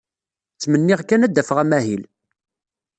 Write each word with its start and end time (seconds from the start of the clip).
Ttmenniɣ 0.55 0.99
kan 1.03 1.25
ad 1.25 1.31
d-afeɣ 1.33 1.57
amahil. 1.63 2.03